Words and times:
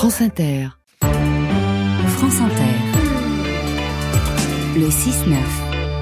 France 0.00 0.22
Inter. 0.22 0.68
France 1.02 2.40
Inter. 2.40 2.74
Le 4.74 4.88
6-9. 4.88 5.36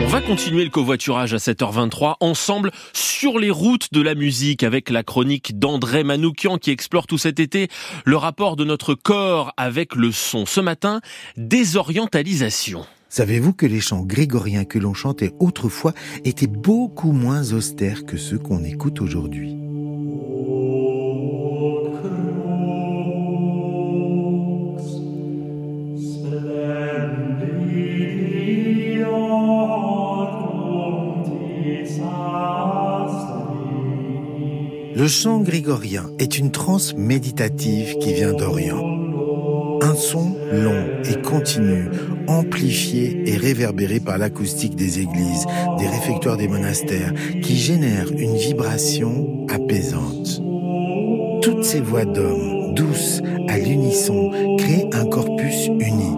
On 0.00 0.06
va 0.06 0.22
continuer 0.22 0.64
le 0.64 0.70
covoiturage 0.70 1.34
à 1.34 1.36
7h23 1.36 2.14
ensemble 2.20 2.70
sur 2.94 3.38
les 3.38 3.50
routes 3.50 3.92
de 3.92 4.00
la 4.00 4.14
musique 4.14 4.62
avec 4.62 4.88
la 4.88 5.02
chronique 5.02 5.58
d'André 5.58 6.04
Manoukian 6.04 6.56
qui 6.56 6.70
explore 6.70 7.06
tout 7.06 7.18
cet 7.18 7.38
été 7.38 7.68
le 8.06 8.16
rapport 8.16 8.56
de 8.56 8.64
notre 8.64 8.94
corps 8.94 9.52
avec 9.58 9.94
le 9.94 10.10
son. 10.10 10.46
Ce 10.46 10.62
matin, 10.62 11.02
désorientalisation. 11.36 12.86
Savez-vous 13.10 13.52
que 13.52 13.66
les 13.66 13.80
chants 13.80 14.06
grégoriens 14.06 14.64
que 14.64 14.78
l'on 14.78 14.94
chantait 14.94 15.34
autrefois 15.38 15.92
étaient 16.24 16.46
beaucoup 16.46 17.12
moins 17.12 17.52
austères 17.52 18.06
que 18.06 18.16
ceux 18.16 18.38
qu'on 18.38 18.64
écoute 18.64 19.02
aujourd'hui? 19.02 19.61
Le 34.94 35.08
chant 35.08 35.40
grégorien 35.40 36.10
est 36.18 36.38
une 36.38 36.50
transe 36.50 36.94
méditative 36.94 37.96
qui 37.98 38.12
vient 38.12 38.34
d'Orient. 38.34 38.78
Un 39.82 39.94
son 39.94 40.36
long 40.52 40.84
et 41.10 41.20
continu, 41.22 41.88
amplifié 42.28 43.22
et 43.26 43.36
réverbéré 43.36 44.00
par 44.00 44.18
l'acoustique 44.18 44.76
des 44.76 45.00
églises, 45.00 45.46
des 45.78 45.88
réfectoires 45.88 46.36
des 46.36 46.46
monastères, 46.46 47.12
qui 47.42 47.56
génère 47.56 48.12
une 48.16 48.36
vibration 48.36 49.46
apaisante. 49.48 50.40
Toutes 51.42 51.64
ces 51.64 51.80
voix 51.80 52.04
d'hommes, 52.04 52.74
douces, 52.74 53.22
à 53.48 53.58
l'unisson, 53.58 54.30
créent 54.58 54.88
un 54.92 55.06
corpus 55.06 55.66
uni. 55.66 56.14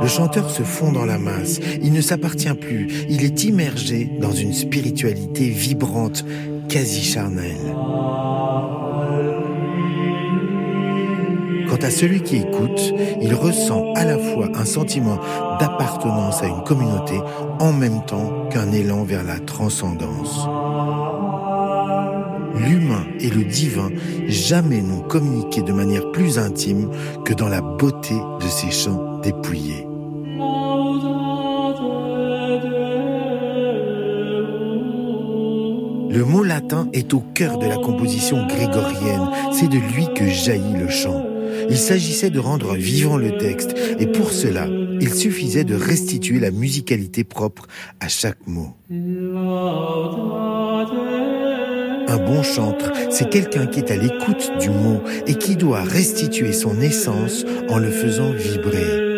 Le 0.00 0.08
chanteur 0.08 0.50
se 0.50 0.62
fond 0.62 0.92
dans 0.92 1.04
la 1.04 1.18
masse, 1.18 1.60
il 1.82 1.92
ne 1.92 2.00
s'appartient 2.00 2.54
plus, 2.54 3.04
il 3.08 3.24
est 3.24 3.44
immergé 3.44 4.10
dans 4.20 4.32
une 4.32 4.52
spiritualité 4.52 5.48
vibrante, 5.48 6.24
quasi 6.68 7.02
charnel. 7.02 7.56
Quant 11.68 11.86
à 11.86 11.90
celui 11.90 12.22
qui 12.22 12.36
écoute, 12.36 12.94
il 13.20 13.34
ressent 13.34 13.92
à 13.94 14.04
la 14.04 14.18
fois 14.18 14.48
un 14.54 14.64
sentiment 14.64 15.18
d'appartenance 15.60 16.42
à 16.42 16.46
une 16.46 16.64
communauté 16.64 17.20
en 17.60 17.72
même 17.72 18.04
temps 18.06 18.48
qu'un 18.50 18.72
élan 18.72 19.04
vers 19.04 19.22
la 19.22 19.38
transcendance. 19.38 20.48
L'humain 22.56 23.04
et 23.20 23.30
le 23.30 23.44
divin 23.44 23.90
jamais 24.26 24.82
n'ont 24.82 25.02
communiqué 25.02 25.62
de 25.62 25.72
manière 25.72 26.10
plus 26.10 26.38
intime 26.38 26.90
que 27.24 27.34
dans 27.34 27.48
la 27.48 27.60
beauté 27.60 28.14
de 28.14 28.48
ces 28.48 28.70
chants 28.70 29.20
dépouillés. 29.22 29.89
Le 36.10 36.24
mot 36.24 36.42
latin 36.42 36.88
est 36.92 37.14
au 37.14 37.20
cœur 37.20 37.58
de 37.58 37.66
la 37.66 37.76
composition 37.76 38.44
grégorienne. 38.46 39.30
C'est 39.52 39.68
de 39.68 39.78
lui 39.78 40.12
que 40.14 40.26
jaillit 40.26 40.76
le 40.76 40.88
chant. 40.88 41.24
Il 41.68 41.76
s'agissait 41.76 42.30
de 42.30 42.40
rendre 42.40 42.74
vivant 42.74 43.16
le 43.16 43.38
texte, 43.38 43.76
et 43.98 44.06
pour 44.06 44.32
cela, 44.32 44.66
il 45.00 45.14
suffisait 45.14 45.62
de 45.62 45.76
restituer 45.76 46.40
la 46.40 46.50
musicalité 46.50 47.22
propre 47.22 47.68
à 48.00 48.08
chaque 48.08 48.44
mot. 48.46 48.74
Un 52.08 52.16
bon 52.16 52.42
chantre, 52.42 52.90
c'est 53.10 53.30
quelqu'un 53.30 53.66
qui 53.66 53.78
est 53.78 53.92
à 53.92 53.96
l'écoute 53.96 54.50
du 54.60 54.70
mot 54.70 55.00
et 55.28 55.34
qui 55.34 55.54
doit 55.54 55.84
restituer 55.84 56.52
son 56.52 56.80
essence 56.80 57.44
en 57.68 57.78
le 57.78 57.90
faisant 57.90 58.32
vibrer. 58.32 59.09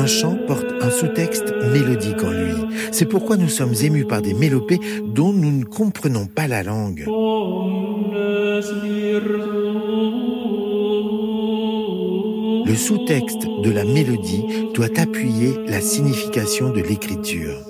Un 0.00 0.06
chant 0.06 0.34
porte 0.46 0.64
un 0.80 0.88
sous-texte 0.88 1.52
mélodique 1.74 2.24
en 2.24 2.30
lui. 2.30 2.54
C'est 2.90 3.04
pourquoi 3.04 3.36
nous 3.36 3.50
sommes 3.50 3.74
émus 3.82 4.06
par 4.06 4.22
des 4.22 4.32
mélopées 4.32 4.80
dont 5.04 5.30
nous 5.30 5.50
ne 5.50 5.64
comprenons 5.64 6.24
pas 6.24 6.48
la 6.48 6.62
langue. 6.62 7.04
Le 12.66 12.74
sous-texte 12.74 13.46
de 13.62 13.70
la 13.70 13.84
mélodie 13.84 14.70
doit 14.72 14.98
appuyer 14.98 15.58
la 15.66 15.82
signification 15.82 16.70
de 16.70 16.80
l'écriture. 16.80 17.69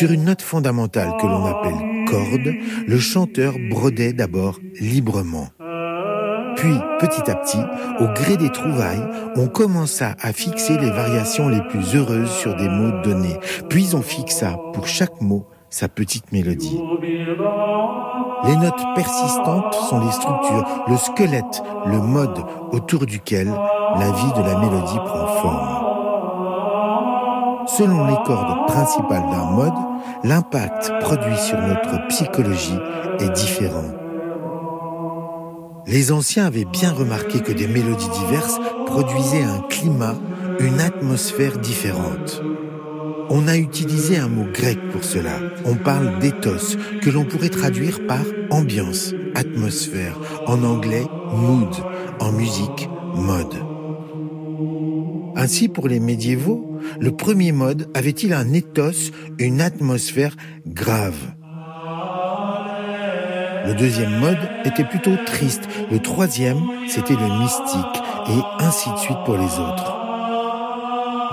Sur 0.00 0.12
une 0.12 0.24
note 0.24 0.40
fondamentale 0.40 1.12
que 1.20 1.26
l'on 1.26 1.44
appelle 1.44 2.06
corde, 2.08 2.54
le 2.88 2.98
chanteur 2.98 3.52
brodait 3.68 4.14
d'abord 4.14 4.58
librement. 4.80 5.48
Puis, 6.56 6.72
petit 6.98 7.30
à 7.30 7.34
petit, 7.34 7.60
au 7.98 8.06
gré 8.14 8.38
des 8.38 8.48
trouvailles, 8.48 9.06
on 9.36 9.46
commença 9.46 10.14
à 10.22 10.32
fixer 10.32 10.78
les 10.78 10.88
variations 10.88 11.50
les 11.50 11.60
plus 11.68 11.94
heureuses 11.94 12.30
sur 12.30 12.56
des 12.56 12.70
mots 12.70 13.02
donnés. 13.02 13.36
Puis 13.68 13.90
on 13.92 14.00
fixa 14.00 14.56
pour 14.72 14.86
chaque 14.86 15.20
mot 15.20 15.46
sa 15.68 15.86
petite 15.86 16.32
mélodie. 16.32 16.80
Les 18.46 18.56
notes 18.56 18.82
persistantes 18.94 19.74
sont 19.74 20.02
les 20.02 20.12
structures, 20.12 20.84
le 20.88 20.96
squelette, 20.96 21.62
le 21.84 21.98
mode 21.98 22.42
autour 22.72 23.04
duquel 23.04 23.48
la 23.98 24.10
vie 24.12 24.32
de 24.34 24.48
la 24.48 24.58
mélodie 24.60 24.98
prend 25.04 25.26
forme. 25.26 25.89
Selon 27.76 28.06
les 28.06 28.16
cordes 28.26 28.66
principales 28.66 29.30
d'un 29.30 29.50
mode, 29.52 29.72
l'impact 30.24 30.92
produit 31.00 31.36
sur 31.36 31.58
notre 31.58 32.08
psychologie 32.08 32.78
est 33.20 33.30
différent. 33.30 33.84
Les 35.86 36.10
anciens 36.10 36.46
avaient 36.46 36.64
bien 36.64 36.92
remarqué 36.92 37.40
que 37.40 37.52
des 37.52 37.66
mélodies 37.68 38.08
diverses 38.08 38.58
produisaient 38.86 39.44
un 39.44 39.60
climat, 39.68 40.14
une 40.58 40.80
atmosphère 40.80 41.58
différente. 41.58 42.42
On 43.28 43.46
a 43.46 43.56
utilisé 43.56 44.18
un 44.18 44.28
mot 44.28 44.46
grec 44.52 44.78
pour 44.90 45.04
cela. 45.04 45.38
On 45.64 45.76
parle 45.76 46.18
d'éthos, 46.18 46.76
que 47.00 47.10
l'on 47.10 47.24
pourrait 47.24 47.50
traduire 47.50 48.06
par 48.06 48.24
ambiance, 48.50 49.14
atmosphère, 49.34 50.18
en 50.46 50.64
anglais 50.64 51.06
mood, 51.32 51.74
en 52.18 52.32
musique 52.32 52.88
mode. 53.14 53.79
Ainsi, 55.40 55.68
pour 55.68 55.88
les 55.88 56.00
médiévaux, 56.00 56.78
le 57.00 57.12
premier 57.12 57.50
mode 57.50 57.90
avait-il 57.94 58.34
un 58.34 58.52
éthos, 58.52 59.10
une 59.38 59.62
atmosphère 59.62 60.36
grave? 60.66 61.16
Le 63.64 63.72
deuxième 63.72 64.18
mode 64.18 64.36
était 64.66 64.84
plutôt 64.84 65.16
triste. 65.24 65.62
Le 65.90 65.98
troisième, 65.98 66.60
c'était 66.88 67.16
le 67.16 67.38
mystique, 67.38 68.02
et 68.28 68.62
ainsi 68.62 68.90
de 68.90 68.98
suite 68.98 69.16
pour 69.24 69.38
les 69.38 69.58
autres. 69.58 69.96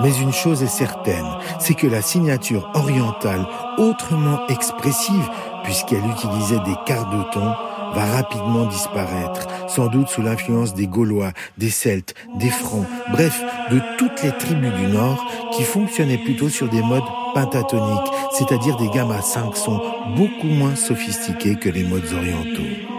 Mais 0.00 0.16
une 0.22 0.32
chose 0.32 0.62
est 0.62 0.68
certaine, 0.68 1.26
c'est 1.58 1.74
que 1.74 1.86
la 1.86 2.00
signature 2.00 2.70
orientale, 2.72 3.44
autrement 3.76 4.46
expressive, 4.48 5.28
puisqu'elle 5.64 6.06
utilisait 6.06 6.64
des 6.64 6.76
quarts 6.86 7.10
de 7.10 7.30
ton, 7.30 7.52
va 7.94 8.04
rapidement 8.04 8.66
disparaître, 8.66 9.46
sans 9.68 9.86
doute 9.86 10.08
sous 10.08 10.22
l'influence 10.22 10.74
des 10.74 10.86
Gaulois, 10.86 11.32
des 11.56 11.70
Celtes, 11.70 12.14
des 12.36 12.50
Francs, 12.50 12.86
bref, 13.12 13.40
de 13.70 13.80
toutes 13.98 14.22
les 14.22 14.32
tribus 14.32 14.72
du 14.74 14.86
Nord 14.86 15.24
qui 15.56 15.62
fonctionnaient 15.62 16.18
plutôt 16.18 16.48
sur 16.48 16.68
des 16.68 16.82
modes 16.82 17.02
pentatoniques, 17.34 18.12
c'est-à-dire 18.32 18.76
des 18.76 18.88
gammes 18.88 19.12
à 19.12 19.22
cinq 19.22 19.56
sons 19.56 19.80
beaucoup 20.16 20.46
moins 20.46 20.76
sophistiqués 20.76 21.56
que 21.56 21.68
les 21.68 21.84
modes 21.84 22.12
orientaux. 22.12 22.97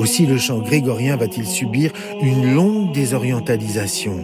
Aussi 0.00 0.24
le 0.24 0.38
chant 0.38 0.60
grégorien 0.60 1.16
va-t-il 1.16 1.46
subir 1.46 1.92
une 2.22 2.54
longue 2.54 2.92
désorientalisation. 2.92 4.16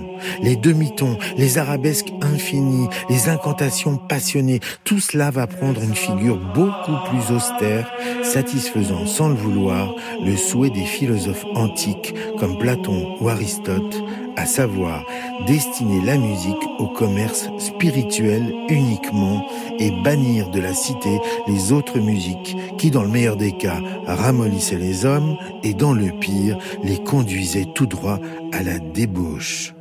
Les 0.43 0.57
demi-tons, 0.57 1.19
les 1.37 1.59
arabesques 1.59 2.13
infinies, 2.23 2.89
les 3.11 3.29
incantations 3.29 3.99
passionnées, 3.99 4.61
tout 4.85 5.01
cela 5.01 5.31
va 5.31 5.47
prendre 5.47 5.83
une 5.83 5.95
figure 5.95 6.41
beaucoup 6.55 6.97
plus 7.11 7.37
austère, 7.37 7.93
satisfaisant 8.23 9.05
sans 9.05 9.29
le 9.29 9.35
vouloir 9.35 9.95
le 10.25 10.35
souhait 10.37 10.71
des 10.71 10.87
philosophes 10.87 11.45
antiques 11.55 12.15
comme 12.39 12.57
Platon 12.59 13.19
ou 13.21 13.29
Aristote, 13.29 14.03
à 14.37 14.47
savoir 14.47 15.05
destiner 15.47 16.01
la 16.05 16.17
musique 16.17 16.63
au 16.79 16.87
commerce 16.87 17.49
spirituel 17.59 18.55
uniquement 18.69 19.47
et 19.79 19.91
bannir 20.05 20.51
de 20.51 20.61
la 20.61 20.75
cité 20.75 21.19
les 21.49 21.73
autres 21.73 21.99
musiques 21.99 22.57
qui, 22.79 22.91
dans 22.91 23.03
le 23.03 23.09
meilleur 23.09 23.37
des 23.37 23.53
cas, 23.53 23.81
ramollissaient 24.07 24.77
les 24.77 25.05
hommes 25.05 25.37
et, 25.63 25.75
dans 25.75 25.93
le 25.93 26.11
pire, 26.21 26.59
les 26.85 27.03
conduisaient 27.03 27.67
tout 27.75 27.87
droit 27.87 28.21
à 28.53 28.63
la 28.63 28.79
débauche. 28.79 29.75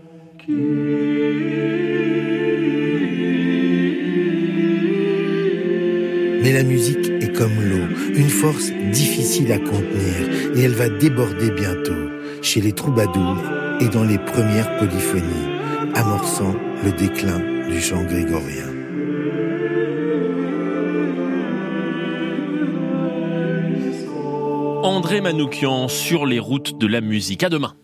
Mais 6.44 6.54
la 6.54 6.63
musique 6.63 7.12
est 7.22 7.36
comme 7.36 7.56
l'eau, 7.60 7.88
une 8.16 8.30
force 8.30 8.72
difficile 8.92 9.52
à 9.52 9.57
contenir, 9.57 10.30
et 10.56 10.62
elle 10.62 10.74
va 10.74 10.90
déborder 10.90 11.50
bientôt, 11.50 12.12
chez 12.44 12.62
les 12.62 12.74
troubadours 12.74 13.64
et 13.80 13.89
dans 13.89 14.04
les 14.04 14.18
premières 14.18 14.77
polyphonies. 14.77 15.50
amorçant 15.94 16.54
le 16.83 16.92
déclin 16.92 17.39
du 17.69 17.80
chant 17.80 18.04
grégorien. 18.04 18.66
André 24.83 25.22
Manoukian 25.22 25.88
sur 25.88 26.25
les 26.25 26.39
routes 26.39 26.77
de 26.77 26.88
la 26.88 27.01
musique. 27.01 27.44
À 27.44 27.50
demain. 27.50 27.75